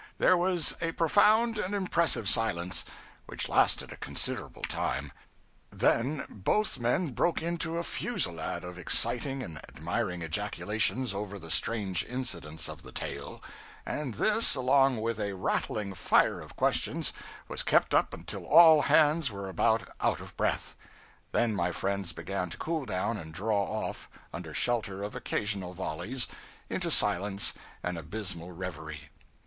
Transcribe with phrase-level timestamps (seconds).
[0.17, 2.85] There was a profound and impressive silence,
[3.27, 5.11] which lasted a considerable time;
[5.69, 12.03] then both men broke into a fusillade of exciting and admiring ejaculations over the strange
[12.05, 13.43] incidents of the tale;
[13.85, 17.13] and this, along with a rattling fire of questions,
[17.47, 20.75] was kept up until all hands were about out of breath.
[21.31, 26.27] Then my friends began to cool down, and draw off, under shelter of occasional volleys,
[26.71, 29.09] into silence and abysmal reverie.